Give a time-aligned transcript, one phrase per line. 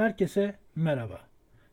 [0.00, 1.20] Herkese merhaba.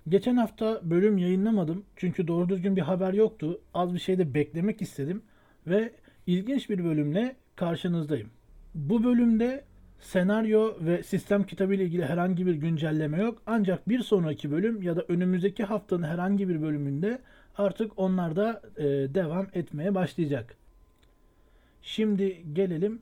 [0.09, 3.61] Geçen hafta bölüm yayınlamadım çünkü doğru düzgün bir haber yoktu.
[3.73, 5.21] Az bir şey de beklemek istedim
[5.67, 5.91] ve
[6.25, 8.29] ilginç bir bölümle karşınızdayım.
[8.75, 9.63] Bu bölümde
[9.99, 13.41] senaryo ve sistem kitabı ile ilgili herhangi bir güncelleme yok.
[13.45, 17.21] Ancak bir sonraki bölüm ya da önümüzdeki haftanın herhangi bir bölümünde
[17.57, 20.57] artık onlar da e, devam etmeye başlayacak.
[21.81, 23.01] Şimdi gelelim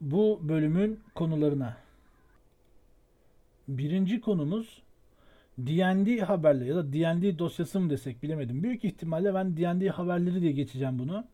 [0.00, 1.76] bu bölümün konularına.
[3.78, 4.82] Birinci konumuz
[5.58, 8.62] D&D haberleri ya da D&D dosyası mı desek bilemedim.
[8.62, 11.24] Büyük ihtimalle ben D&D haberleri diye geçeceğim bunu.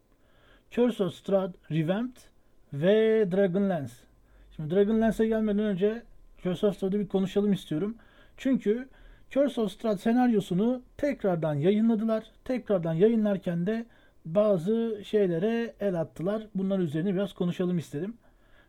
[0.71, 2.17] Curse of Strahd Revamped
[2.73, 3.93] ve Dragonlance.
[4.57, 6.03] Şimdi Dragonlance'e gelmeden önce
[6.43, 7.97] Curse of Strahd'ı bir konuşalım istiyorum.
[8.37, 8.89] Çünkü
[9.30, 12.25] Curse of Strahd senaryosunu tekrardan yayınladılar.
[12.45, 13.87] Tekrardan yayınlarken de
[14.25, 16.43] bazı şeylere el attılar.
[16.55, 18.15] Bunlar üzerine biraz konuşalım istedim.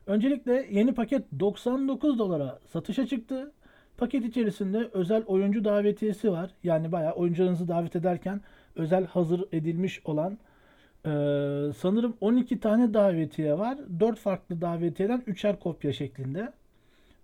[0.08, 3.52] Öncelikle yeni paket 99 dolara satışa çıktı.
[3.98, 6.50] Paket içerisinde özel oyuncu davetiyesi var.
[6.64, 8.42] Yani bayağı oyuncularınızı davet ederken
[8.76, 10.38] özel hazır edilmiş olan
[11.06, 11.10] e,
[11.78, 13.78] sanırım 12 tane davetiye var.
[14.00, 16.54] 4 farklı davetiyeden 3'er kopya şeklinde.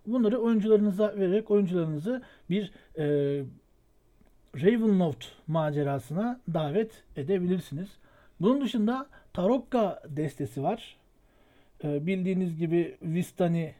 [0.08, 3.06] Bunları oyuncularınıza vererek oyuncularınızı bir e,
[4.56, 7.90] Ravenloft macerasına davet edebilirsiniz.
[8.42, 10.98] Bunun dışında Tarokka destesi var.
[11.84, 13.74] E, bildiğiniz gibi Vistani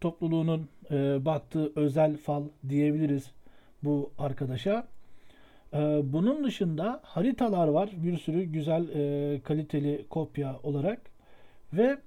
[0.00, 3.30] topluluğunun e, baktığı özel fal diyebiliriz
[3.82, 4.86] bu arkadaşa.
[5.72, 7.90] E, bunun dışında haritalar var.
[7.96, 11.00] Bir sürü güzel e, kaliteli kopya olarak.
[11.72, 11.98] Ve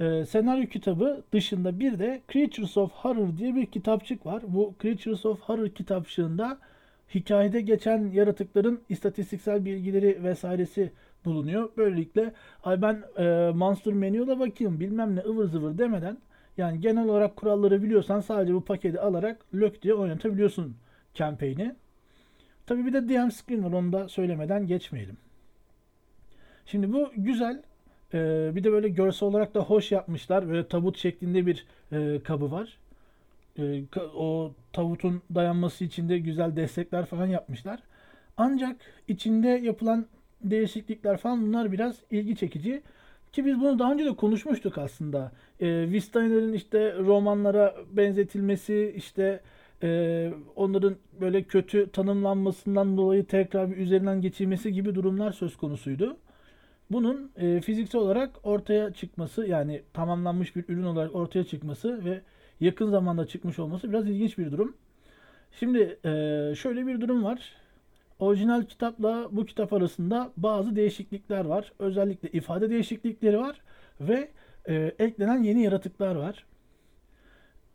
[0.00, 4.42] e, senaryo kitabı dışında bir de Creatures of Horror diye bir kitapçık var.
[4.48, 6.58] Bu Creatures of Horror kitapçığında
[7.14, 10.92] hikayede geçen yaratıkların istatistiksel bilgileri vesairesi
[11.24, 11.70] bulunuyor.
[11.76, 12.32] Böylelikle
[12.64, 16.18] ay ben e, Monster Manual'a bakayım bilmem ne ıvır zıvır demeden
[16.56, 20.76] yani genel olarak kuralları biliyorsan sadece bu paketi alarak lök diye oynatabiliyorsun
[21.14, 21.74] campaign'i.
[22.66, 25.16] Tabi bir de DM screen var onu da söylemeden geçmeyelim.
[26.66, 27.62] Şimdi bu güzel.
[28.14, 30.48] Ee, bir de böyle görsel olarak da hoş yapmışlar.
[30.48, 32.78] Böyle tabut şeklinde bir e, kabı var.
[33.58, 33.82] E,
[34.14, 37.80] o tabutun dayanması için de güzel destekler falan yapmışlar.
[38.36, 38.76] Ancak
[39.08, 40.06] içinde yapılan
[40.44, 42.82] değişiklikler falan bunlar biraz ilgi çekici.
[43.32, 45.32] Ki biz bunu daha önce de konuşmuştuk aslında.
[45.60, 49.40] E, ee, Wistener'in işte romanlara benzetilmesi, işte
[49.82, 56.16] e, onların böyle kötü tanımlanmasından dolayı tekrar bir üzerinden geçilmesi gibi durumlar söz konusuydu.
[56.90, 62.20] Bunun e, fiziksel olarak ortaya çıkması yani tamamlanmış bir ürün olarak ortaya çıkması ve
[62.60, 64.76] yakın zamanda çıkmış olması biraz ilginç bir durum.
[65.52, 66.10] Şimdi e,
[66.54, 67.59] şöyle bir durum var.
[68.20, 71.72] Orijinal kitapla bu kitap arasında bazı değişiklikler var.
[71.78, 73.60] Özellikle ifade değişiklikleri var
[74.00, 74.28] ve
[74.68, 76.44] e, eklenen yeni yaratıklar var.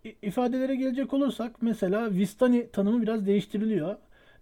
[0.03, 3.95] İ, ifadelere gelecek olursak mesela Vistani tanımı biraz değiştiriliyor.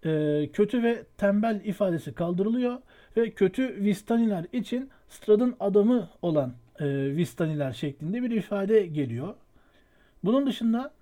[0.04, 2.78] E, kötü ve tembel ifadesi kaldırılıyor
[3.16, 9.34] ve kötü Vistaniler için Strad'ın adamı olan e, Vistaniler şeklinde bir ifade geliyor.
[10.24, 10.93] Bunun dışında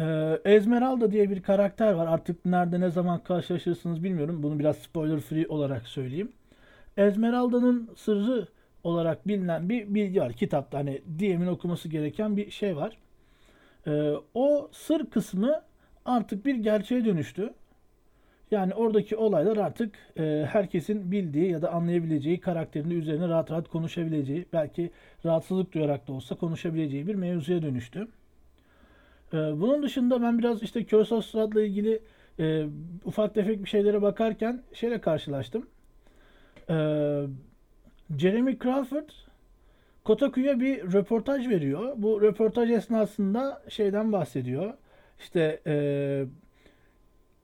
[0.00, 2.06] ee, Esmeralda diye bir karakter var.
[2.06, 4.42] Artık nerede ne zaman karşılaşırsınız bilmiyorum.
[4.42, 6.32] Bunu biraz spoiler free olarak söyleyeyim.
[6.96, 8.48] Esmeralda'nın sırrı
[8.84, 10.32] olarak bilinen bir bilgi var.
[10.32, 12.96] Kitapta hani DM'in okuması gereken bir şey var.
[13.86, 15.62] Ee, o sır kısmı
[16.04, 17.54] artık bir gerçeğe dönüştü.
[18.50, 24.46] Yani oradaki olaylar artık e, herkesin bildiği ya da anlayabileceği karakterinin üzerine rahat rahat konuşabileceği,
[24.52, 24.90] belki
[25.24, 28.08] rahatsızlık duyarak da olsa konuşabileceği bir mevzuya dönüştü.
[29.32, 32.00] Ee, bunun dışında ben biraz işte Curse of Strahd'la ilgili
[32.38, 32.66] e,
[33.04, 35.66] ufak tefek bir şeylere bakarken şeyle karşılaştım.
[36.70, 36.74] E,
[38.18, 39.08] Jeremy Crawford
[40.04, 41.92] Kotaku'ya bir röportaj veriyor.
[41.96, 44.74] Bu röportaj esnasında şeyden bahsediyor.
[45.18, 46.24] İşte e,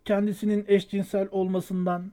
[0.04, 2.12] kendisinin eşcinsel olmasından,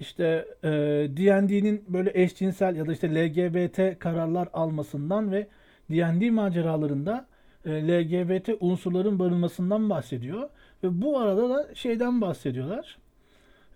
[0.00, 0.68] işte e,
[1.16, 5.46] D&D'nin böyle eşcinsel ya da işte LGBT kararlar almasından ve
[5.90, 7.26] D&D maceralarında
[7.66, 10.48] LGBT unsurların barınmasından bahsediyor.
[10.82, 12.98] Ve bu arada da şeyden bahsediyorlar.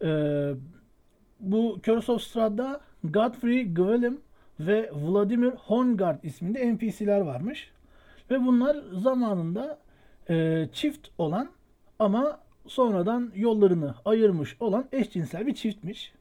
[0.02, 0.10] E,
[1.40, 4.18] bu Curse of Strahd'da Godfrey Gwelem
[4.60, 7.70] ve Vladimir Hongard isminde NPC'ler varmış.
[8.30, 9.78] Ve bunlar zamanında
[10.30, 11.50] e, çift olan
[11.98, 16.12] ama sonradan yollarını ayırmış olan eşcinsel bir çiftmiş.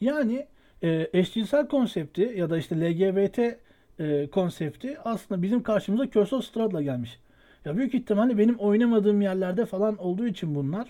[0.00, 0.46] Yani
[0.82, 3.38] e, eşcinsel konsepti ya da işte LGBT
[3.98, 7.18] e, konsepti aslında bizim karşımıza Curse of Strahd'la gelmiş.
[7.64, 10.88] Ya büyük ihtimalle benim oynamadığım yerlerde falan olduğu için bunlar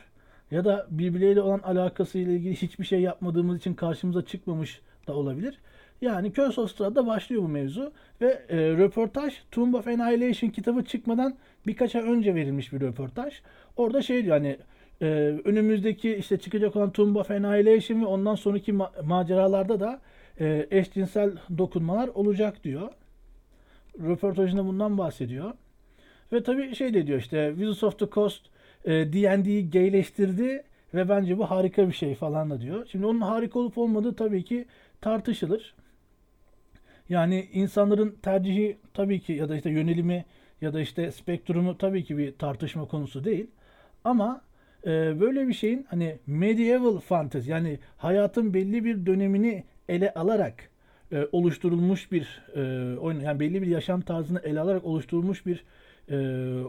[0.50, 5.58] ya da birbirleriyle olan alakası ile ilgili hiçbir şey yapmadığımız için karşımıza çıkmamış da olabilir.
[6.00, 7.92] Yani Curse of Strahd'da başlıyor bu mevzu.
[8.20, 11.34] Ve e, röportaj Tomb of Annihilation kitabı çıkmadan
[11.66, 13.34] birkaç ay önce verilmiş bir röportaj.
[13.76, 14.56] Orada şey diyor hani
[15.02, 15.06] e,
[15.44, 20.00] önümüzdeki işte çıkacak olan Tomb of Annihilation ve ondan sonraki ma- maceralarda da
[20.40, 22.88] e, eşcinsel dokunmalar olacak diyor.
[23.98, 25.52] Röportajında bundan bahsediyor.
[26.32, 28.46] Ve tabii şey de diyor işte Wizards of the Coast
[28.84, 32.86] e, D&D'yi gayleştirdi ve bence bu harika bir şey falan da diyor.
[32.92, 34.66] Şimdi onun harika olup olmadığı tabii ki
[35.00, 35.74] tartışılır.
[37.08, 40.24] Yani insanların tercihi tabii ki ya da işte yönelimi
[40.60, 43.50] ya da işte spektrumu tabii ki bir tartışma konusu değil.
[44.04, 44.40] Ama
[44.86, 50.70] e, böyle bir şeyin hani medieval fantasy yani hayatın belli bir dönemini ele alarak
[51.12, 55.64] e, oluşturulmuş bir e, oyun yani belli bir yaşam tarzını ele alarak oluşturulmuş bir
[56.10, 56.16] e,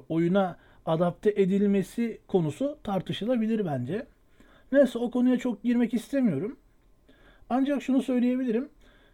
[0.09, 4.05] oyuna adapte edilmesi konusu tartışılabilir bence.
[4.71, 6.57] Neyse o konuya çok girmek istemiyorum.
[7.49, 8.69] Ancak şunu söyleyebilirim.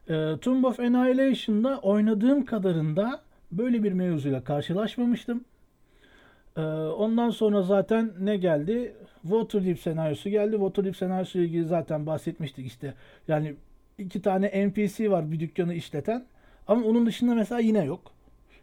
[0.09, 3.21] E, Tomb of Annihilation'da oynadığım kadarında
[3.51, 5.43] böyle bir mevzuyla karşılaşmamıştım.
[6.57, 8.95] E, ondan sonra zaten ne geldi?
[9.21, 10.51] Waterdeep senaryosu geldi.
[10.51, 12.93] Waterdeep senaryosu ile ilgili zaten bahsetmiştik işte.
[13.27, 13.55] Yani
[13.97, 16.25] iki tane NPC var bir dükkanı işleten.
[16.67, 18.11] Ama onun dışında mesela yine yok.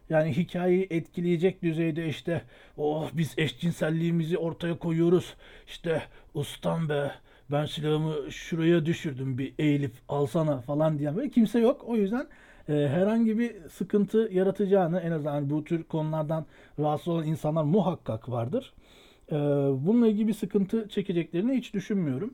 [0.09, 2.41] Yani hikayeyi etkileyecek düzeyde işte
[2.77, 5.33] oh biz eşcinselliğimizi ortaya koyuyoruz.
[5.67, 6.01] İşte
[6.33, 7.11] ustam be
[7.51, 11.83] ben silahımı şuraya düşürdüm bir eğilip alsana falan diyen böyle kimse yok.
[11.87, 12.27] O yüzden
[12.69, 16.45] e, herhangi bir sıkıntı yaratacağını en azından bu tür konulardan
[16.79, 18.73] rahatsız olan insanlar muhakkak vardır.
[19.31, 19.35] E,
[19.85, 22.33] bununla ilgili bir sıkıntı çekeceklerini hiç düşünmüyorum.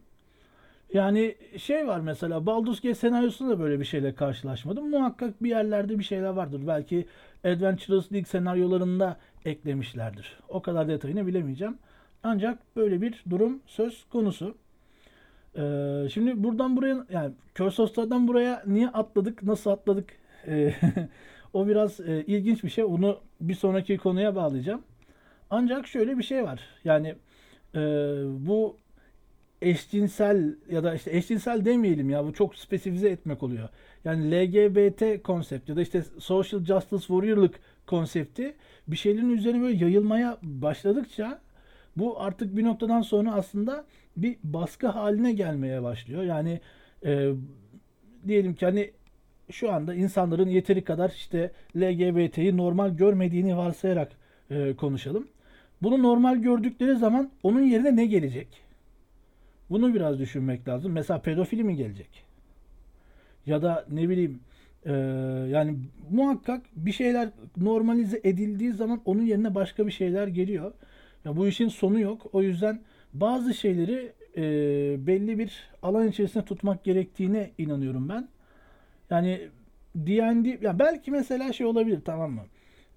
[0.94, 4.90] Yani şey var mesela Baldur's Gate senaryosunda da böyle bir şeyle karşılaşmadım.
[4.90, 6.62] Muhakkak bir yerlerde bir şeyler vardır.
[6.68, 7.08] Belki
[7.44, 10.40] Adventurous League senaryolarında eklemişlerdir.
[10.50, 11.78] O kadar detayını bilemeyeceğim.
[12.24, 14.58] Ancak böyle bir durum söz konusu.
[15.58, 17.34] Ee, şimdi buradan buraya yani
[17.72, 20.10] Strahd'dan buraya niye atladık, nasıl atladık?
[20.48, 20.74] Ee,
[21.54, 22.86] o biraz e, ilginç bir şey.
[22.86, 24.82] Bunu bir sonraki konuya bağlayacağım.
[25.50, 26.60] Ancak şöyle bir şey var.
[26.84, 27.16] Yani
[27.76, 27.80] e,
[28.48, 28.78] bu
[29.62, 33.70] eşcinsel ya da işte eşcinsel demeyelim ya bu çok spesifize etmek oluyor.
[34.06, 38.56] Yani LGBT konsept ya da işte social justice warrior'lık konsepti
[38.88, 41.40] bir şeylerin üzerine böyle yayılmaya başladıkça
[41.96, 43.86] bu artık bir noktadan sonra aslında
[44.18, 46.24] bir baskı haline gelmeye başlıyor.
[46.24, 46.60] Yani
[47.06, 47.32] e,
[48.28, 48.92] diyelim ki hani
[49.52, 54.12] şu anda insanların yeteri kadar işte LGBT'yi normal görmediğini varsayarak
[54.52, 55.28] e, konuşalım.
[55.82, 58.67] Bunu normal gördükleri zaman onun yerine ne gelecek?
[59.70, 60.92] Bunu biraz düşünmek lazım.
[60.92, 62.24] Mesela pedofili mi gelecek?
[63.46, 64.40] Ya da ne bileyim
[64.86, 64.92] e,
[65.50, 65.78] yani
[66.12, 70.72] muhakkak bir şeyler normalize edildiği zaman onun yerine başka bir şeyler geliyor.
[71.26, 72.28] Ya bu işin sonu yok.
[72.34, 72.82] O yüzden
[73.14, 74.44] bazı şeyleri e,
[75.08, 78.28] belli bir alan içerisinde tutmak gerektiğine inanıyorum ben.
[79.10, 79.50] Yani
[79.96, 82.42] D&D ya belki mesela şey olabilir tamam mı?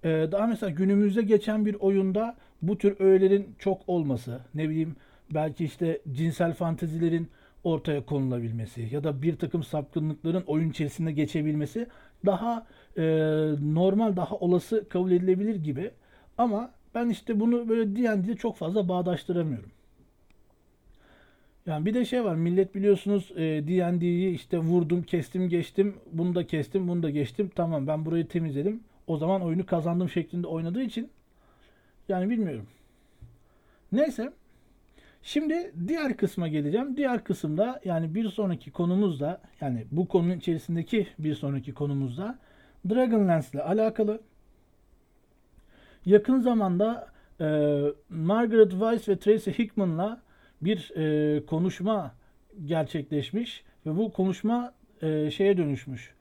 [0.04, 4.96] Ee, daha mesela günümüzde geçen bir oyunda bu tür öğelerin çok olması, ne bileyim
[5.34, 7.28] belki işte cinsel fantezilerin
[7.64, 11.86] ortaya konulabilmesi ya da bir takım sapkınlıkların oyun içerisinde geçebilmesi
[12.26, 12.66] daha
[12.96, 13.02] e,
[13.60, 15.90] normal, daha olası kabul edilebilir gibi.
[16.38, 19.70] Ama ben işte bunu böyle D&D'de çok fazla bağdaştıramıyorum.
[21.66, 26.46] Yani bir de şey var millet biliyorsunuz e, D&D'yi işte vurdum, kestim, geçtim, bunu da
[26.46, 27.50] kestim, bunu da geçtim.
[27.54, 28.80] Tamam ben burayı temizledim.
[29.06, 31.10] O zaman oyunu kazandım şeklinde oynadığı için
[32.08, 32.66] yani bilmiyorum.
[33.92, 34.32] Neyse.
[35.22, 36.96] Şimdi diğer kısma geleceğim.
[36.96, 42.38] Diğer kısımda yani bir sonraki konumuzda yani bu konunun içerisindeki bir sonraki konumuzda
[42.88, 44.20] Dragonlance ile alakalı
[46.06, 47.08] yakın zamanda
[47.40, 47.46] e,
[48.08, 50.20] Margaret Weiss ve Tracy Hickman'la
[50.62, 52.14] bir e, konuşma
[52.64, 56.14] gerçekleşmiş ve bu konuşma e, şeye dönüşmüş.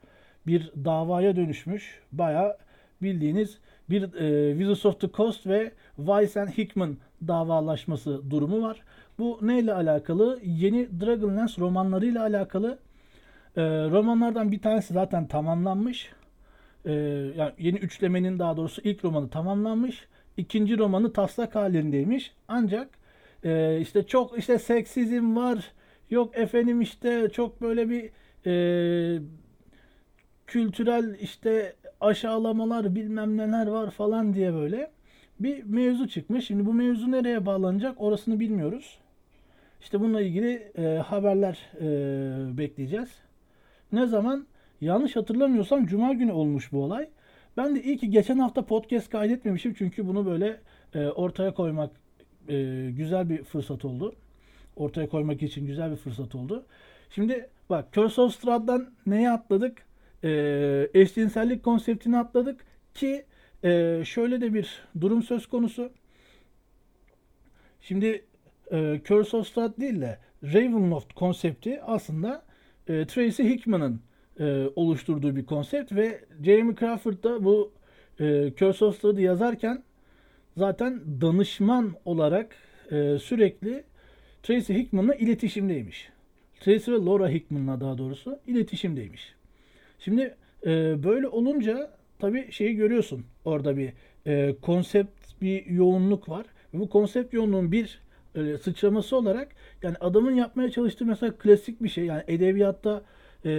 [0.48, 2.00] Bir davaya dönüşmüş.
[2.12, 2.58] Baya
[3.02, 3.58] bildiğiniz
[3.90, 6.98] bir e, Wizards of the Coast ve Weiss and Hickman
[7.28, 8.84] davalaşması durumu var.
[9.20, 10.40] Bu neyle alakalı?
[10.44, 12.80] Yeni Dragonlance romanlarıyla alakalı.
[13.58, 16.12] E, romanlardan bir tanesi zaten tamamlanmış.
[16.86, 16.92] E,
[17.38, 20.08] yani yeni üçlemenin daha doğrusu ilk romanı tamamlanmış.
[20.38, 22.34] İkinci romanı taslak halindeymiş.
[22.48, 22.90] Ancak
[23.44, 25.72] e, işte çok işte seksizm var.
[26.10, 28.10] Yok efendim işte çok böyle bir
[28.46, 29.22] e,
[30.48, 34.92] kültürel işte aşağılamalar bilmem neler var falan diye böyle
[35.40, 36.46] bir mevzu çıkmış.
[36.46, 38.98] Şimdi bu mevzu nereye bağlanacak orasını bilmiyoruz.
[39.82, 43.10] İşte bununla ilgili e, haberler e, bekleyeceğiz.
[43.92, 44.48] Ne zaman?
[44.82, 47.10] Yanlış hatırlamıyorsam Cuma günü olmuş bu olay.
[47.58, 50.60] Ben de iyi ki geçen hafta podcast kaydetmemişim çünkü bunu böyle
[50.96, 51.92] e, ortaya koymak
[52.48, 54.16] e, güzel bir fırsat oldu.
[54.76, 56.66] Ortaya koymak için güzel bir fırsat oldu.
[57.10, 59.90] Şimdi bak Curse of Strahd'dan neye atladık?
[60.24, 63.26] e, eşcinsellik konseptini atladık ki
[63.64, 65.92] e, şöyle de bir durum söz konusu.
[67.82, 68.26] Şimdi
[68.72, 72.46] e, Curse of Strahd değil de Ravenloft konsepti aslında
[72.88, 74.02] e, Tracy Hickman'ın
[74.40, 77.72] e, oluşturduğu bir konsept ve Jeremy Crawford da bu
[78.20, 79.84] e, Curse of Strahd'ı yazarken
[80.58, 82.56] zaten danışman olarak
[82.92, 83.84] e, sürekli
[84.44, 86.10] Tracy Hickman'la iletişimdeymiş.
[86.60, 89.34] Tracy ve Laura Hickman'la daha doğrusu iletişimdeymiş.
[90.00, 90.36] Şimdi
[90.66, 93.26] e, böyle olunca tabii şeyi görüyorsun.
[93.46, 93.94] Orada bir
[94.26, 96.46] e, konsept, bir yoğunluk var.
[96.74, 98.02] Ve bu konsept yoğunluğun bir
[98.36, 99.48] e, sıçraması olarak
[99.84, 102.06] yani adamın yapmaya çalıştığı mesela klasik bir şey.
[102.06, 103.02] Yani edebiyatta
[103.46, 103.50] e,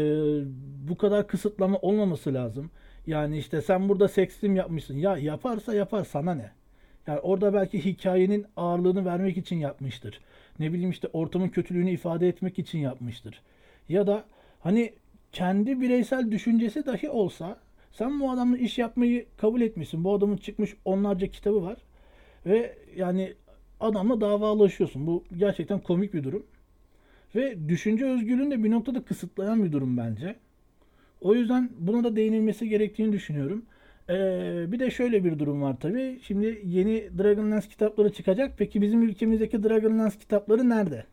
[0.88, 2.71] bu kadar kısıtlama olmaması lazım.
[3.07, 4.97] Yani işte sen burada sekslim yapmışsın.
[4.97, 6.50] Ya yaparsa yapar sana ne?
[7.07, 10.21] Yani orada belki hikayenin ağırlığını vermek için yapmıştır.
[10.59, 13.43] Ne bileyim işte ortamın kötülüğünü ifade etmek için yapmıştır.
[13.88, 14.25] Ya da
[14.61, 14.93] hani
[15.33, 17.57] kendi bireysel düşüncesi dahi olsa
[17.92, 20.04] sen bu adamla iş yapmayı kabul etmişsin.
[20.04, 21.76] Bu adamın çıkmış onlarca kitabı var.
[22.47, 23.35] Ve yani
[23.80, 25.06] adamla davalaşıyorsun.
[25.06, 26.47] Bu gerçekten komik bir durum.
[27.35, 30.37] Ve düşünce özgürlüğünü de bir noktada kısıtlayan bir durum bence.
[31.20, 33.64] O yüzden buna da değinilmesi gerektiğini düşünüyorum.
[34.09, 36.18] Ee, bir de şöyle bir durum var tabii.
[36.23, 38.54] Şimdi yeni Dragonlance kitapları çıkacak.
[38.59, 41.04] Peki bizim ülkemizdeki Dragonlance kitapları nerede?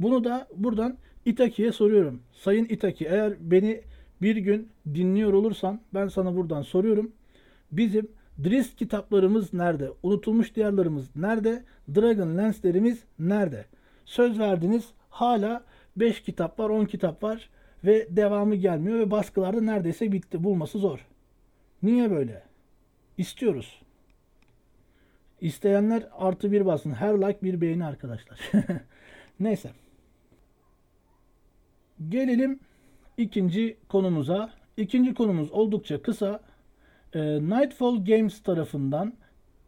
[0.00, 2.22] Bunu da buradan Itaki'ye soruyorum.
[2.32, 3.80] Sayın Itaki eğer beni
[4.22, 7.12] bir gün dinliyor olursan ben sana buradan soruyorum.
[7.72, 8.08] Bizim
[8.44, 9.90] Driss kitaplarımız nerede?
[10.02, 11.64] Unutulmuş diyarlarımız nerede?
[11.94, 13.64] Dragon Lens'lerimiz nerede?
[14.04, 15.64] Söz verdiniz hala
[15.96, 17.50] 5 kitap var 10 kitap var
[17.84, 20.44] ve devamı gelmiyor ve baskılarda neredeyse bitti.
[20.44, 21.06] Bulması zor.
[21.82, 22.42] Niye böyle?
[23.18, 23.82] İstiyoruz.
[25.40, 26.92] İsteyenler artı bir basın.
[26.92, 28.40] Her like bir beğeni arkadaşlar.
[29.40, 29.70] Neyse.
[32.08, 32.60] Gelelim
[33.20, 34.50] ikinci konumuza.
[34.76, 36.40] İkinci konumuz oldukça kısa.
[37.14, 39.14] E, Nightfall Games tarafından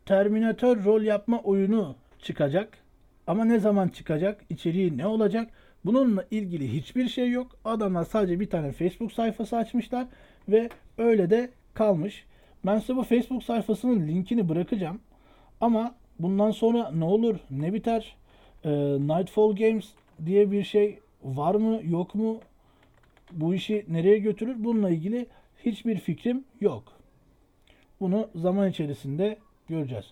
[0.07, 2.79] Terminator rol yapma oyunu çıkacak.
[3.27, 4.45] Ama ne zaman çıkacak?
[4.51, 5.51] İçeriği ne olacak?
[5.85, 7.57] Bununla ilgili hiçbir şey yok.
[7.65, 10.07] Adamlar sadece bir tane Facebook sayfası açmışlar
[10.49, 10.69] ve
[10.99, 12.25] öyle de kalmış.
[12.67, 15.01] Ben size bu Facebook sayfasının linkini bırakacağım.
[15.61, 18.17] Ama bundan sonra ne olur, ne biter?
[18.65, 19.89] E, Nightfall Games
[20.27, 22.41] diye bir şey var mı, yok mu?
[23.35, 24.55] Bu işi nereye götürür?
[24.59, 25.27] Bununla ilgili
[25.65, 26.93] hiçbir fikrim yok.
[28.01, 30.05] Bunu zaman içerisinde göreceğiz.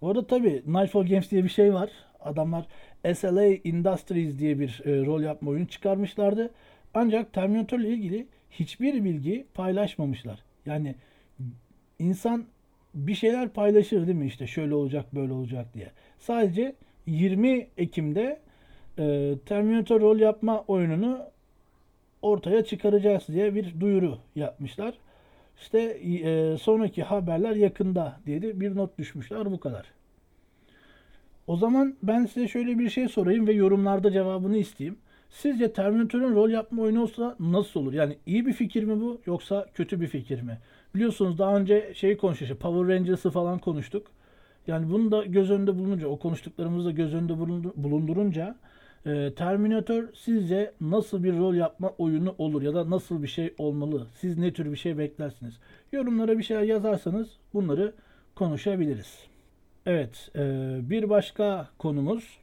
[0.00, 1.90] Bu arada tabii Nightfall Games diye bir şey var.
[2.20, 2.66] Adamlar
[3.14, 6.50] SLA Industries diye bir e, rol yapma oyunu çıkarmışlardı.
[6.94, 10.42] Ancak Terminator ile ilgili hiçbir bilgi paylaşmamışlar.
[10.66, 10.94] Yani
[11.98, 12.44] insan
[12.94, 14.26] bir şeyler paylaşır değil mi?
[14.26, 15.90] İşte şöyle olacak, böyle olacak diye.
[16.18, 16.74] Sadece
[17.06, 18.40] 20 Ekim'de
[18.98, 21.33] e, Terminator rol yapma oyununu
[22.24, 24.94] ortaya çıkaracağız diye bir duyuru yapmışlar.
[25.60, 29.86] İşte e, sonraki haberler yakında diye de bir not düşmüşler bu kadar.
[31.46, 34.98] O zaman ben size şöyle bir şey sorayım ve yorumlarda cevabını isteyeyim.
[35.30, 37.92] Sizce Terminator'ın rol yapma oyunu olsa nasıl olur?
[37.92, 40.58] Yani iyi bir fikir mi bu yoksa kötü bir fikir mi?
[40.94, 44.06] Biliyorsunuz daha önce şey konuştuk, Power Rangers'ı falan konuştuk.
[44.66, 47.38] Yani bunu da göz önünde bulununca, o konuştuklarımızı da göz önünde
[47.76, 48.56] bulundurunca
[49.06, 54.06] e, Terminator sizce nasıl bir rol yapma oyunu olur ya da nasıl bir şey olmalı?
[54.14, 55.58] Siz ne tür bir şey beklersiniz?
[55.92, 57.94] Yorumlara bir şeyler yazarsanız bunları
[58.34, 59.18] konuşabiliriz.
[59.86, 60.40] Evet, e,
[60.90, 62.38] bir başka konumuz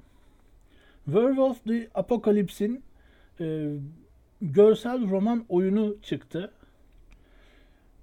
[1.06, 2.84] Werewolf the Apocalypse'in
[3.40, 3.70] e,
[4.42, 6.52] görsel roman oyunu çıktı.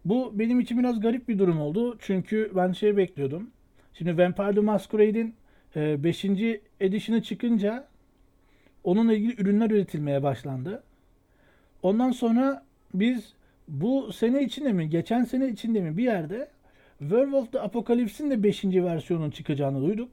[0.04, 1.96] Bu benim için biraz garip bir durum oldu.
[2.00, 3.50] Çünkü ben şey bekliyordum.
[3.92, 5.34] Şimdi Vampire the Masquerade'in
[5.76, 6.24] 5.
[6.24, 7.88] E, edition'ı çıkınca
[8.88, 10.82] onunla ilgili ürünler üretilmeye başlandı.
[11.82, 12.62] Ondan sonra
[12.94, 13.32] biz
[13.68, 16.48] bu sene içinde mi, geçen sene içinde mi bir yerde
[16.98, 18.64] Werewolf the Apocalypse'in de 5.
[18.64, 20.08] versiyonun çıkacağını duyduk.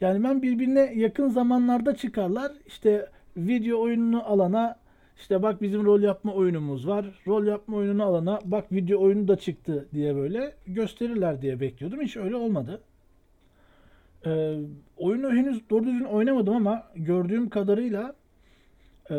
[0.00, 2.52] Yani ben birbirine yakın zamanlarda çıkarlar.
[2.66, 4.76] İşte video oyununu alana
[5.16, 7.06] işte bak bizim rol yapma oyunumuz var.
[7.26, 12.00] Rol yapma oyununu alana bak video oyunu da çıktı diye böyle gösterirler diye bekliyordum.
[12.00, 12.80] Hiç öyle olmadı.
[14.26, 14.56] Ee,
[14.96, 18.14] oyunu henüz doğru düzgün oynamadım ama gördüğüm kadarıyla
[19.10, 19.16] e,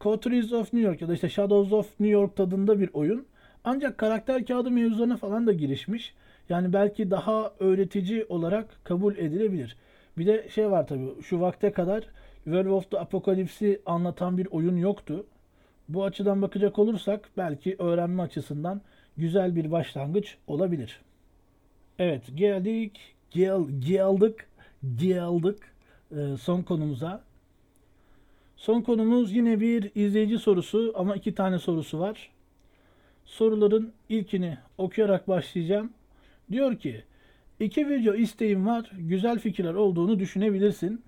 [0.00, 3.26] Coteries of New York ya da işte Shadows of New York tadında bir oyun.
[3.64, 6.14] Ancak karakter kağıdı mevzularına falan da girişmiş.
[6.48, 9.76] Yani belki daha öğretici olarak kabul edilebilir.
[10.18, 12.04] Bir de şey var tabii şu vakte kadar
[12.44, 15.26] Werewolf the Apocalypse'i anlatan bir oyun yoktu.
[15.88, 18.80] Bu açıdan bakacak olursak belki öğrenme açısından
[19.16, 21.00] güzel bir başlangıç olabilir.
[21.98, 24.36] Evet geldik Gel, geldik,
[24.96, 25.58] geldik
[26.16, 27.24] e, son konumuza.
[28.56, 32.30] Son konumuz yine bir izleyici sorusu ama iki tane sorusu var.
[33.24, 35.90] Soruların ilkini okuyarak başlayacağım.
[36.50, 37.04] Diyor ki,
[37.60, 41.02] iki video isteğim var, güzel fikirler olduğunu düşünebilirsin.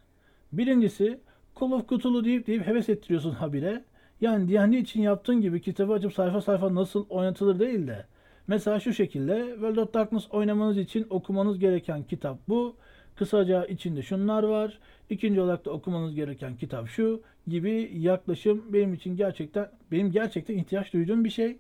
[0.53, 1.21] Birincisi,
[1.61, 3.85] Call of Cthulhu deyip deyip heves ettiriyorsun habire.
[4.21, 8.07] Yani D&D için yaptığın gibi kitabı açıp sayfa sayfa nasıl oynatılır değil de.
[8.49, 12.77] Mesela şu şekilde World of Darkness oynamanız için okumanız gereken kitap bu.
[13.17, 14.79] Kısaca içinde şunlar var.
[15.11, 20.93] İkinci olarak da okumanız gereken kitap şu gibi yaklaşım benim için gerçekten benim gerçekten ihtiyaç
[20.93, 21.57] duyduğum bir şey.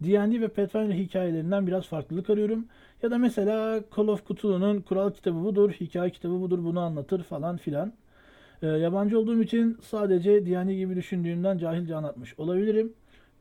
[0.00, 2.66] D&D ve Pathfinder hikayelerinden biraz farklılık arıyorum.
[3.02, 7.56] Ya da mesela Call of Cthulhu'nun kural kitabı budur, hikaye kitabı budur bunu anlatır falan
[7.56, 7.92] filan.
[8.62, 12.92] E, yabancı olduğum için sadece D&D gibi düşündüğümden cahilce anlatmış olabilirim.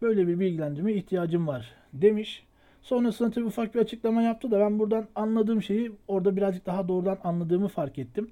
[0.01, 2.45] Böyle bir bilgilendirme ihtiyacım var demiş.
[2.85, 7.17] Sonrasında tabii ufak bir açıklama yaptı da ben buradan anladığım şeyi orada birazcık daha doğrudan
[7.23, 8.31] anladığımı fark ettim.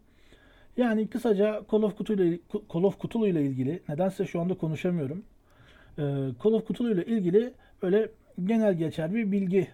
[0.77, 2.39] Yani kısaca Call of Cthulhu
[2.73, 5.23] Call of Cthulhu ile ilgili nedense şu anda konuşamıyorum.
[5.97, 6.01] Ee,
[6.43, 8.09] Call of Cthulhu ile ilgili öyle
[8.43, 9.67] genel geçer bir bilgi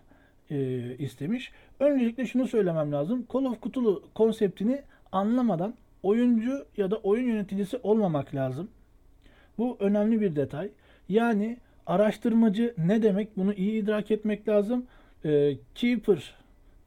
[0.49, 1.51] e, istemiş.
[1.79, 3.25] Öncelikle şunu söylemem lazım.
[3.33, 4.81] Call of Cthulhu konseptini
[5.11, 8.69] anlamadan oyuncu ya da oyun yöneticisi olmamak lazım.
[9.57, 10.69] Bu önemli bir detay.
[11.09, 11.57] Yani
[11.89, 14.85] araştırmacı ne demek bunu iyi idrak etmek lazım.
[15.25, 16.35] E, keeper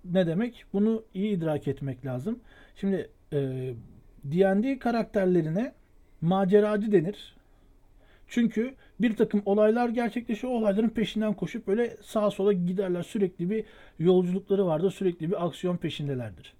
[0.04, 2.40] ne demek bunu iyi idrak etmek lazım.
[2.76, 3.38] Şimdi e,
[4.24, 5.72] D&D karakterlerine
[6.20, 7.36] maceracı denir.
[8.28, 10.52] Çünkü bir takım olaylar gerçekleşiyor.
[10.52, 13.02] Olayların peşinden koşup böyle sağa sola giderler.
[13.02, 13.64] Sürekli bir
[13.98, 14.90] yolculukları vardır.
[14.90, 16.54] Sürekli bir aksiyon peşindelerdir.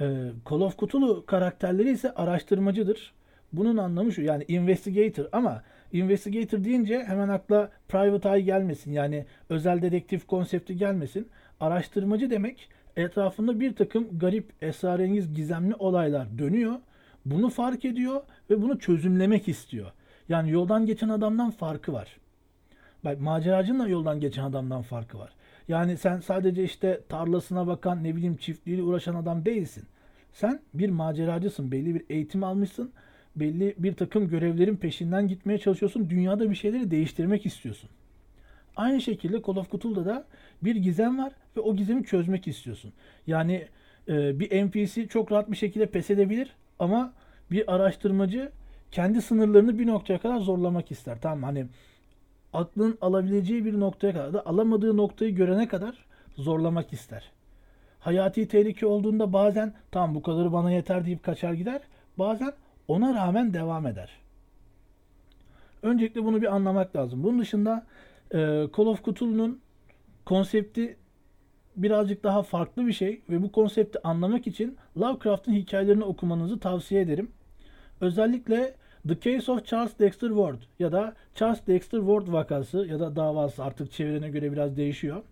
[0.00, 0.04] Ee,
[0.50, 3.12] Call of Cthulhu karakterleri ise araştırmacıdır.
[3.52, 8.92] Bunun anlamı şu yani investigator ama investigator deyince hemen akla private eye gelmesin.
[8.92, 11.28] Yani özel dedektif konsepti gelmesin.
[11.60, 16.74] Araştırmacı demek etrafında bir takım garip, esrarengiz, gizemli olaylar dönüyor.
[17.26, 19.92] Bunu fark ediyor ve bunu çözümlemek istiyor.
[20.28, 22.16] Yani yoldan geçen adamdan farkı var.
[23.04, 25.30] Bak maceracının da yoldan geçen adamdan farkı var.
[25.68, 29.84] Yani sen sadece işte tarlasına bakan ne bileyim çiftliğiyle uğraşan adam değilsin.
[30.32, 31.72] Sen bir maceracısın.
[31.72, 32.92] Belli bir eğitim almışsın.
[33.40, 36.10] Belli bir takım görevlerin peşinden gitmeye çalışıyorsun.
[36.10, 37.90] Dünyada bir şeyleri değiştirmek istiyorsun.
[38.76, 40.24] Aynı şekilde Call of Cthulhu'da da
[40.62, 42.92] bir gizem var ve o gizemi çözmek istiyorsun.
[43.26, 43.66] Yani
[44.08, 47.12] e, bir NPC çok rahat bir şekilde pes edebilir ama
[47.50, 48.52] bir araştırmacı
[48.92, 51.18] kendi sınırlarını bir noktaya kadar zorlamak ister.
[51.20, 51.66] Tamam hani
[52.52, 56.04] aklın alabileceği bir noktaya kadar da alamadığı noktayı görene kadar
[56.36, 57.32] zorlamak ister.
[58.00, 61.80] Hayati tehlike olduğunda bazen tam bu kadarı bana yeter deyip kaçar gider.
[62.18, 62.52] Bazen
[62.88, 64.10] ona rağmen devam eder.
[65.82, 67.22] Öncelikle bunu bir anlamak lazım.
[67.22, 67.86] Bunun dışında
[68.30, 68.36] e,
[68.76, 69.60] Call of Cthulhu'nun
[70.24, 70.96] konsepti
[71.76, 77.30] birazcık daha farklı bir şey ve bu konsepti anlamak için Lovecraft'ın hikayelerini okumanızı tavsiye ederim.
[78.00, 78.74] Özellikle
[79.08, 83.64] The Case of Charles Dexter Ward ya da Charles Dexter Ward vakası ya da davası
[83.64, 85.22] artık çevirene göre biraz değişiyor.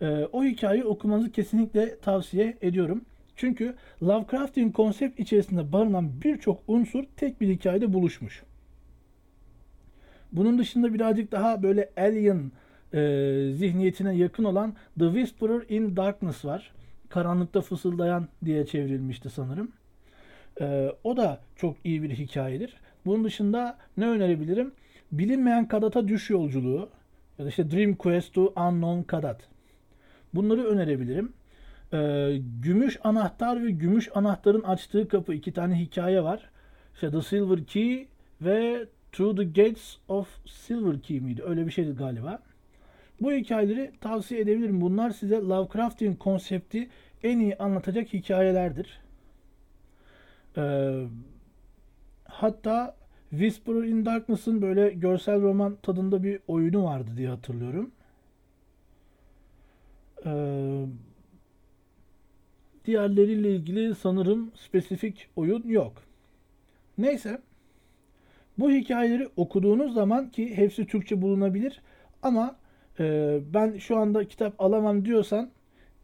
[0.00, 3.04] Ee, o hikayeyi okumanızı kesinlikle tavsiye ediyorum.
[3.36, 8.42] Çünkü Lovecraft'in konsept içerisinde barınan birçok unsur tek bir hikayede buluşmuş.
[10.32, 12.52] Bunun dışında birazcık daha böyle alien
[12.94, 12.98] e,
[13.54, 16.72] zihniyetine yakın olan The Whisperer in Darkness var.
[17.08, 19.72] Karanlıkta fısıldayan diye çevrilmişti sanırım.
[20.60, 22.76] E, o da çok iyi bir hikayedir.
[23.06, 24.72] Bunun dışında ne önerebilirim?
[25.12, 26.88] Bilinmeyen Kadat'a düş yolculuğu
[27.38, 29.40] ya da işte Dream Quest to Unknown Kadat.
[30.34, 31.32] Bunları önerebilirim.
[31.92, 36.50] Ee, gümüş anahtar ve gümüş anahtarın açtığı kapı iki tane hikaye var.
[36.94, 38.08] İşte The Silver Key
[38.40, 41.42] ve Through the Gates of Silver Key miydi?
[41.46, 42.42] Öyle bir şeydi galiba.
[43.20, 44.80] Bu hikayeleri tavsiye edebilirim.
[44.80, 46.88] Bunlar size Lovecraftian konsepti
[47.22, 49.00] en iyi anlatacak hikayelerdir.
[50.56, 51.04] Ee,
[52.24, 52.96] hatta
[53.30, 57.90] Whisperer in Darkness'ın böyle görsel roman tadında bir oyunu vardı diye hatırlıyorum.
[60.26, 60.84] Ee,
[62.84, 65.92] diğerleriyle ilgili sanırım spesifik oyun yok.
[66.98, 67.38] Neyse.
[68.58, 71.80] Bu hikayeleri okuduğunuz zaman ki hepsi Türkçe bulunabilir
[72.22, 72.56] ama
[73.00, 75.50] e, ben şu anda kitap alamam diyorsan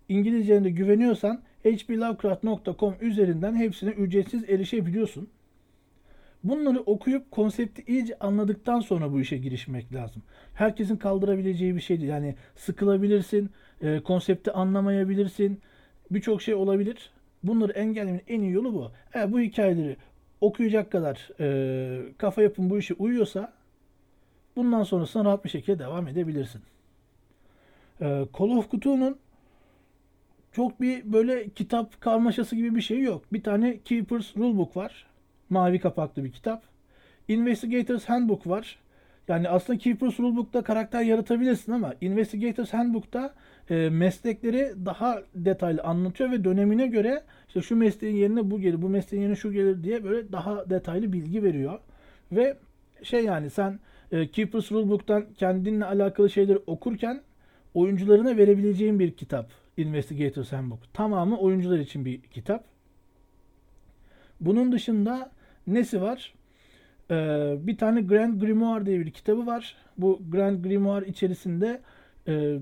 [0.08, 5.28] İngilizce'ne güveniyorsan hplovecraft.com üzerinden hepsine ücretsiz erişebiliyorsun.
[6.44, 10.22] Bunları okuyup konsepti iyice anladıktan sonra bu işe girişmek lazım.
[10.54, 12.10] Herkesin kaldırabileceği bir şey değil.
[12.10, 13.50] Yani sıkılabilirsin,
[13.82, 15.60] e, konsepti anlamayabilirsin.
[16.10, 17.10] Birçok şey olabilir.
[17.42, 18.90] Bunları engellemenin en iyi yolu bu.
[19.14, 19.96] Eğer bu hikayeleri
[20.40, 23.52] okuyacak kadar e, kafa yapın bu işe uyuyorsa
[24.56, 26.62] bundan sonrasında rahat bir şekilde devam edebilirsin.
[28.00, 28.04] E,
[28.38, 29.18] Call of Cthulhu'nun
[30.52, 33.32] çok bir böyle kitap karmaşası gibi bir şey yok.
[33.32, 35.06] Bir tane Keeper's Rulebook var.
[35.50, 36.62] Mavi kapaklı bir kitap.
[37.28, 38.78] Investigator's Handbook var.
[39.28, 43.34] Yani aslında Keeper's Rulebook'ta karakter yaratabilirsin ama Investigator's Handbook'ta
[43.70, 48.88] e, meslekleri daha detaylı anlatıyor ve dönemine göre işte şu mesleğin yerine bu gelir, bu
[48.88, 51.78] mesleğin yerine şu gelir diye böyle daha detaylı bilgi veriyor.
[52.32, 52.56] Ve
[53.02, 53.80] şey yani sen
[54.12, 57.20] e, Keeper's Rulebook'tan kendinle alakalı şeyleri okurken
[57.74, 60.94] oyuncularına verebileceğin bir kitap Investigator's Handbook.
[60.94, 62.64] Tamamı oyuncular için bir kitap.
[64.40, 65.30] Bunun dışında
[65.66, 66.34] nesi var?
[67.10, 69.76] Ee, bir tane Grand Grimoire diye bir kitabı var.
[69.98, 71.80] Bu Grand Grimoire içerisinde
[72.28, 72.58] e,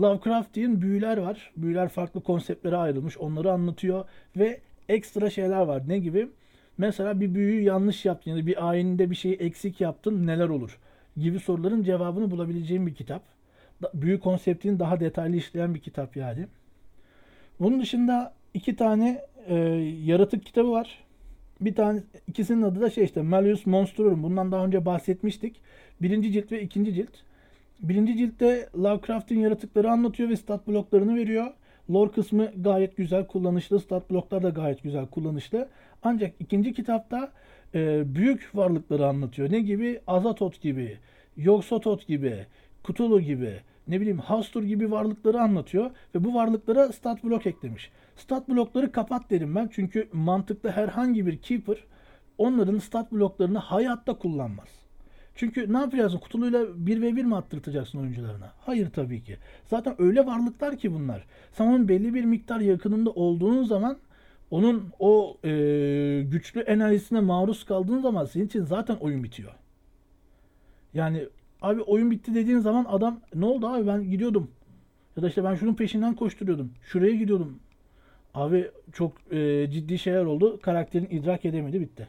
[0.00, 1.52] Lovecraftian büyüler var.
[1.56, 3.18] Büyüler farklı konseptlere ayrılmış.
[3.18, 4.04] Onları anlatıyor
[4.36, 5.82] ve ekstra şeyler var.
[5.88, 6.28] Ne gibi?
[6.78, 10.78] Mesela bir büyüyü yanlış yaptın ya da bir ayininde bir şeyi eksik yaptın neler olur?
[11.16, 13.22] Gibi soruların cevabını bulabileceğim bir kitap.
[13.94, 16.46] Büyü konseptini daha detaylı işleyen bir kitap yani.
[17.60, 19.54] Bunun dışında iki tane e,
[20.04, 21.04] yaratık kitabı var.
[21.60, 24.22] Bir tane ikisinin adı da şey işte Malleus Monstrorum.
[24.22, 25.56] Bundan daha önce bahsetmiştik.
[26.02, 27.10] Birinci cilt ve ikinci cilt.
[27.80, 31.46] Birinci ciltte Lovecraft'in yaratıkları anlatıyor ve stat bloklarını veriyor.
[31.90, 33.80] Lore kısmı gayet güzel kullanışlı.
[33.80, 35.68] Stat bloklar da gayet güzel kullanışlı.
[36.02, 37.32] Ancak ikinci kitapta
[37.74, 39.52] e, büyük varlıkları anlatıyor.
[39.52, 40.00] Ne gibi?
[40.06, 40.98] Azatoth gibi,
[41.38, 42.46] Yogg-Sothoth gibi,
[42.84, 43.52] Cthulhu gibi,
[43.90, 47.90] ne bileyim Hastur gibi varlıkları anlatıyor ve bu varlıklara stat blok eklemiş.
[48.16, 51.76] Stat blokları kapat derim ben çünkü mantıkta herhangi bir keeper
[52.38, 54.68] onların stat bloklarını hayatta kullanmaz.
[55.34, 56.18] Çünkü ne yapacaksın?
[56.18, 58.52] Kutuluyla 1 ve 1 mi attırtacaksın oyuncularına?
[58.60, 59.36] Hayır tabii ki.
[59.66, 61.26] Zaten öyle varlıklar ki bunlar.
[61.52, 63.98] Sen onun belli bir miktar yakınında olduğun zaman
[64.50, 65.50] onun o e,
[66.22, 69.52] güçlü enerjisine maruz kaldığın zaman senin için zaten oyun bitiyor.
[70.94, 71.28] Yani
[71.62, 74.50] Abi oyun bitti dediğin zaman adam ne oldu abi ben gidiyordum.
[75.16, 76.70] Ya da işte ben şunun peşinden koşturuyordum.
[76.82, 77.58] Şuraya gidiyordum.
[78.34, 80.60] Abi çok e, ciddi şeyler oldu.
[80.62, 82.08] Karakterin idrak edemedi bitti.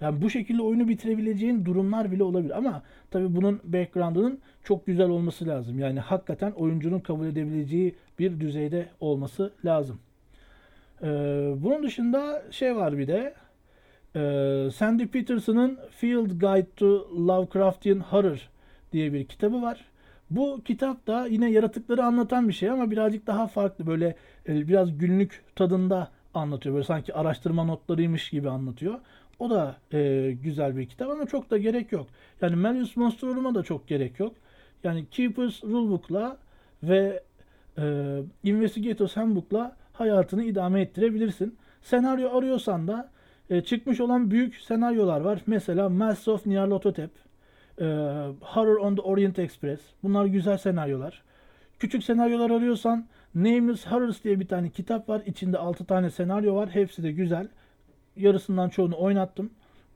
[0.00, 2.58] Yani bu şekilde oyunu bitirebileceğin durumlar bile olabilir.
[2.58, 5.78] Ama tabii bunun background'ının çok güzel olması lazım.
[5.78, 9.98] Yani hakikaten oyuncunun kabul edebileceği bir düzeyde olması lazım.
[11.02, 11.06] Ee,
[11.56, 13.34] bunun dışında şey var bir de
[14.16, 18.48] ee, Sandy Peterson'ın Field Guide to Lovecraftian Horror
[18.94, 19.84] diye bir kitabı var.
[20.30, 23.86] Bu kitap da yine yaratıkları anlatan bir şey ama birazcık daha farklı.
[23.86, 24.16] Böyle
[24.48, 26.74] e, biraz günlük tadında anlatıyor.
[26.74, 28.94] Böyle sanki araştırma notlarıymış gibi anlatıyor.
[29.38, 32.06] O da e, güzel bir kitap ama çok da gerek yok.
[32.40, 34.34] Yani Malleus Monstrorum'a da çok gerek yok.
[34.84, 36.36] Yani Keeper's Rulebook'la
[36.82, 37.22] ve
[37.78, 37.84] e,
[38.44, 41.56] Investigators Handbook'la hayatını idame ettirebilirsin.
[41.82, 43.10] Senaryo arıyorsan da
[43.50, 45.40] e, çıkmış olan büyük senaryolar var.
[45.46, 47.10] Mesela Mass of Nyarlathotep,
[47.80, 47.84] e,
[48.40, 49.80] Horror on the Orient Express.
[50.02, 51.22] Bunlar güzel senaryolar.
[51.78, 55.22] Küçük senaryolar arıyorsan Nameless Horrors diye bir tane kitap var.
[55.26, 56.68] İçinde 6 tane senaryo var.
[56.70, 57.48] Hepsi de güzel.
[58.16, 59.50] Yarısından çoğunu oynattım.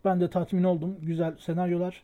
[0.04, 0.96] Ben de tatmin oldum.
[1.02, 2.02] Güzel senaryolar.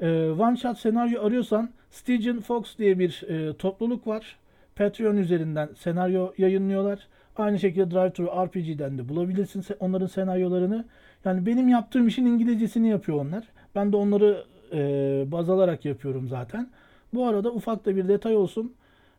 [0.00, 4.38] E, one shot senaryo arıyorsan Stygian Fox diye bir e, topluluk var.
[4.76, 7.08] Patreon üzerinden senaryo yayınlıyorlar.
[7.36, 10.84] Aynı şekilde Drive-Thru RPG'den de bulabilirsin onların senaryolarını.
[11.24, 13.44] Yani benim yaptığım işin İngilizcesini yapıyor onlar.
[13.74, 16.70] Ben de onları e, baz alarak yapıyorum zaten.
[17.14, 18.74] Bu arada ufak da bir detay olsun.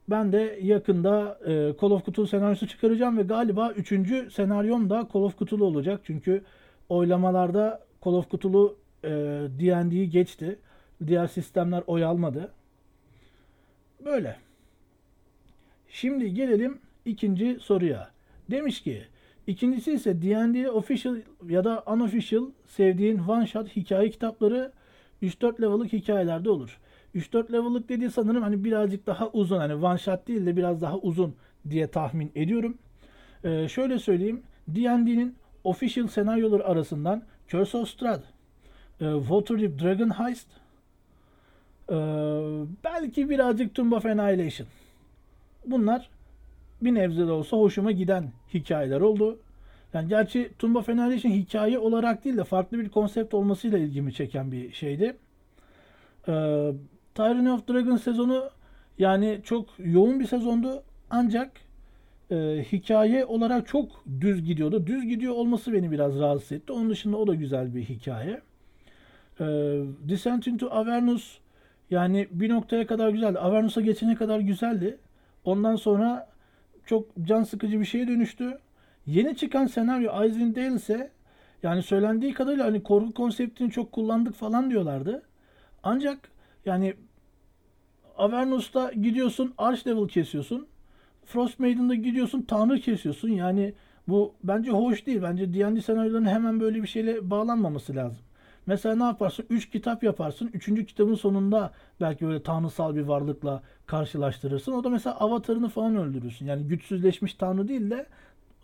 [0.10, 4.34] Ben de yakında e, Call of Cthulhu senaryosu çıkaracağım ve galiba 3.
[4.34, 6.02] senaryom da Call of Cthulhu olacak.
[6.04, 6.44] Çünkü
[6.89, 9.10] oylamalarda Call of Cthulhu e,
[9.60, 10.60] D&D'yi geçti.
[11.08, 12.52] Diğer sistemler oy almadı.
[14.06, 14.36] Böyle.
[15.89, 18.12] Şimdi gelelim ikinci soruya.
[18.52, 19.04] Demiş ki
[19.48, 21.16] ikincisi ise D&D official
[21.50, 24.72] ya da unofficial sevdiğin one shot hikaye kitapları
[25.24, 26.80] 3-4 level'lık hikayelerde olur.
[27.16, 30.98] 3-4 level'lık dediği sanırım hani birazcık daha uzun hani one shot değil de biraz daha
[30.98, 31.36] uzun
[31.70, 32.78] diye tahmin ediyorum.
[33.44, 34.44] Ee, şöyle söyleyeyim.
[34.68, 38.22] D&D'nin official senaryoları arasından Curse of Strahd,
[39.02, 40.48] e, Waterdeep Dragon Heist,
[41.90, 41.96] e,
[42.84, 44.68] belki birazcık Tomb of Annihilation.
[45.66, 46.10] Bunlar
[46.82, 49.40] bir nebze de olsa hoşuma giden hikayeler oldu.
[49.93, 54.71] Yani gerçi of Annihilation hikaye olarak değil de farklı bir konsept olmasıyla ilgimi çeken bir
[54.71, 55.17] şeydi.
[56.27, 56.71] Ee,
[57.15, 58.49] Tyranny of Dragon sezonu
[58.97, 61.51] yani çok yoğun bir sezondu ancak
[62.32, 64.88] e, hikaye olarak çok düz gidiyordu.
[64.88, 66.73] Düz gidiyor olması beni biraz rahatsız etti.
[66.73, 68.41] Onun dışında o da güzel bir hikaye.
[69.39, 69.43] Ee,
[70.10, 71.38] Descent into Avernus
[71.89, 73.39] yani bir noktaya kadar güzeldi.
[73.39, 74.97] Avernus'a geçene kadar güzeldi.
[75.45, 76.29] Ondan sonra
[76.86, 78.58] çok can sıkıcı bir şeye dönüştü.
[79.06, 81.12] Yeni çıkan senaryo Icewind ise
[81.63, 85.24] yani söylendiği kadarıyla hani korku konseptini çok kullandık falan diyorlardı.
[85.84, 86.32] Ancak
[86.66, 86.94] yani
[88.18, 90.68] Avernus'ta gidiyorsun Archlevel kesiyorsun.
[91.26, 93.30] Frostmaiden'da gidiyorsun Tanrı kesiyorsun.
[93.30, 93.74] Yani
[94.08, 95.22] bu bence hoş değil.
[95.22, 98.24] Bence D&D senaryolarının hemen böyle bir şeyle bağlanmaması lazım.
[98.66, 99.46] Mesela ne yaparsın?
[99.50, 100.50] 3 kitap yaparsın.
[100.54, 100.86] 3.
[100.86, 104.72] kitabın sonunda belki böyle tanrısal bir varlıkla karşılaştırırsın.
[104.72, 106.46] O da mesela avatarını falan öldürürsün.
[106.46, 108.06] Yani güçsüzleşmiş tanrı değil de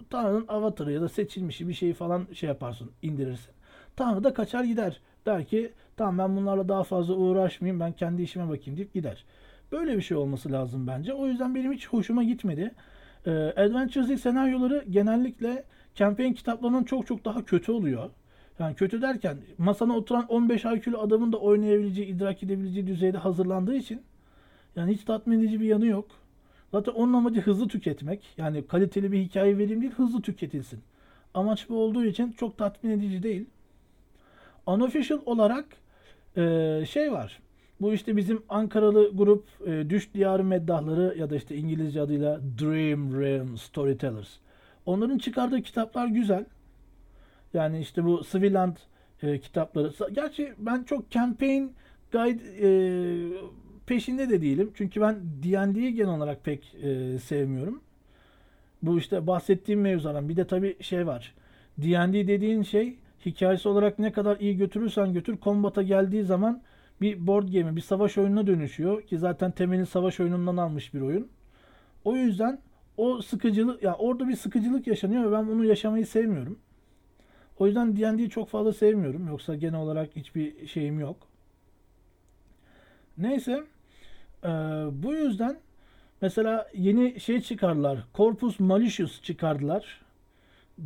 [0.10, 3.52] Tanrı'nın avatarı ya da seçilmişi bir şeyi falan şey yaparsın, indirirsin.
[3.96, 5.02] Tanrı da kaçar gider.
[5.26, 9.26] Der ki tamam ben bunlarla daha fazla uğraşmayayım ben kendi işime bakayım deyip gider.
[9.72, 11.14] Böyle bir şey olması lazım bence.
[11.14, 12.72] O yüzden benim hiç hoşuma gitmedi.
[13.26, 15.64] Ee, Adventure senaryoları genellikle
[15.96, 18.10] campaign kitaplarının çok çok daha kötü oluyor.
[18.60, 24.02] Yani kötü derken masana oturan 15 IQ'lu adamın da oynayabileceği, idrak edebileceği düzeyde hazırlandığı için
[24.76, 26.06] yani hiç tatmin edici bir yanı yok.
[26.72, 28.34] Zaten onun amacı hızlı tüketmek.
[28.38, 30.80] Yani kaliteli bir hikaye vereyim değil, hızlı tüketilsin.
[31.34, 33.46] Amaç bu olduğu için çok tatmin edici değil.
[34.66, 35.66] Unofficial olarak
[36.38, 37.40] e, şey var.
[37.82, 43.20] Bu işte bizim Ankaralı grup e, Düş Diyarı Meddahları ya da işte İngilizce adıyla Dream
[43.22, 44.30] Realm Storytellers.
[44.86, 46.46] Onların çıkardığı kitaplar güzel.
[47.54, 48.78] Yani işte bu Swiland
[49.24, 49.92] e, kitapları.
[50.14, 51.68] Gerçi ben çok campaign
[52.12, 52.70] guide e,
[53.90, 54.72] peşinde de değilim.
[54.74, 57.82] Çünkü ben D&D'yi genel olarak pek e, sevmiyorum.
[58.84, 60.30] Bu işte bahsettiğim mevzulardan.
[60.30, 61.34] Bir de tabii şey var.
[61.78, 66.62] D&D dediğin şey hikayesi olarak ne kadar iyi götürürsen götür kombata geldiği zaman
[67.02, 71.28] bir board game, bir savaş oyununa dönüşüyor ki zaten temelini savaş oyunundan almış bir oyun.
[72.04, 72.60] O yüzden
[72.98, 76.60] o sıkıcılık ya yani orada bir sıkıcılık yaşanıyor ve ben bunu yaşamayı sevmiyorum.
[77.60, 79.28] O yüzden D&D'yi çok fazla sevmiyorum.
[79.28, 81.18] Yoksa genel olarak hiçbir şeyim yok.
[83.18, 83.64] Neyse.
[84.44, 84.48] Ee,
[84.92, 85.58] bu yüzden
[86.22, 88.00] mesela yeni şey çıkardılar.
[88.16, 90.02] Corpus Malicious çıkardılar.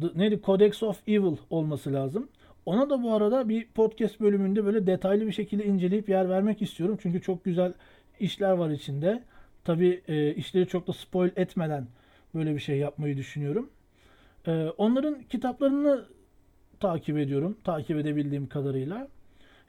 [0.02, 0.40] The, neydi?
[0.46, 2.28] Codex of Evil olması lazım.
[2.66, 6.98] Ona da bu arada bir podcast bölümünde böyle detaylı bir şekilde inceleyip yer vermek istiyorum.
[7.02, 7.74] Çünkü çok güzel
[8.20, 9.24] işler var içinde.
[9.64, 11.88] Tabi e, işleri çok da spoil etmeden
[12.36, 13.70] böyle bir şey yapmayı düşünüyorum.
[14.48, 16.06] E, onların kitaplarını
[16.80, 17.58] takip ediyorum.
[17.64, 19.08] Takip edebildiğim kadarıyla.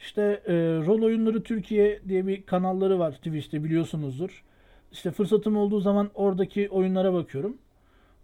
[0.00, 0.52] İşte e,
[0.86, 4.44] Rol Oyunları Türkiye diye bir kanalları var Twitch'te biliyorsunuzdur.
[4.92, 7.58] İşte fırsatım olduğu zaman oradaki oyunlara bakıyorum.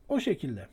[0.09, 0.66] O şekilde.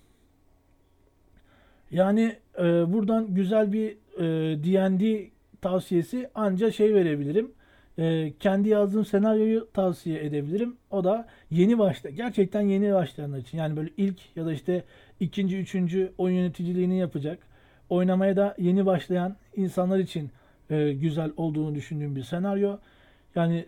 [1.91, 4.23] Yani e, buradan güzel bir e,
[4.63, 5.29] D&D
[5.61, 7.51] tavsiyesi anca şey verebilirim.
[7.99, 10.75] E, kendi yazdığım senaryoyu tavsiye edebilirim.
[10.91, 13.57] O da yeni başta gerçekten yeni başlayanlar için.
[13.57, 14.83] Yani böyle ilk ya da işte
[15.19, 17.39] ikinci, üçüncü oyun yöneticiliğini yapacak.
[17.89, 20.29] Oynamaya da yeni başlayan insanlar için
[20.69, 22.77] e, güzel olduğunu düşündüğüm bir senaryo.
[23.35, 23.65] Yani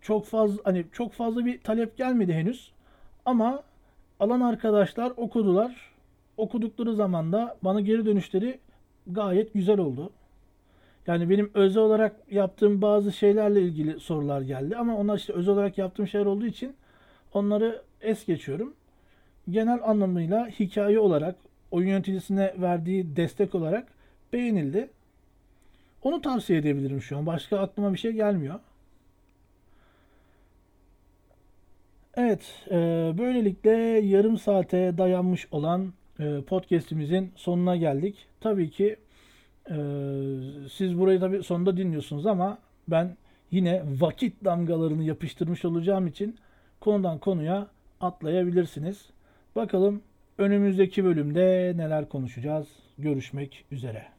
[0.00, 2.72] çok fazla hani çok fazla bir talep gelmedi henüz.
[3.24, 3.62] Ama
[4.20, 5.94] alan arkadaşlar okudular.
[6.36, 8.58] Okudukları zaman da bana geri dönüşleri
[9.06, 10.10] gayet güzel oldu.
[11.06, 15.78] Yani benim özel olarak yaptığım bazı şeylerle ilgili sorular geldi ama onlar işte özel olarak
[15.78, 16.74] yaptığım şeyler olduğu için
[17.32, 18.74] onları es geçiyorum.
[19.50, 21.36] Genel anlamıyla hikaye olarak
[21.70, 23.88] oyun yöneticisine verdiği destek olarak
[24.32, 24.88] beğenildi.
[26.04, 27.26] Onu tavsiye edebilirim şu an.
[27.26, 28.60] Başka aklıma bir şey gelmiyor.
[32.16, 32.76] Evet, e,
[33.18, 33.70] böylelikle
[34.06, 38.26] yarım saate dayanmış olan e, podcast'imizin sonuna geldik.
[38.40, 38.96] Tabii ki
[39.70, 39.74] e,
[40.72, 43.16] siz burayı tabii sonunda dinliyorsunuz ama ben
[43.50, 46.36] yine vakit damgalarını yapıştırmış olacağım için
[46.80, 47.66] konudan konuya
[48.00, 49.10] atlayabilirsiniz.
[49.56, 50.02] Bakalım
[50.38, 52.68] önümüzdeki bölümde neler konuşacağız.
[52.98, 54.13] Görüşmek üzere.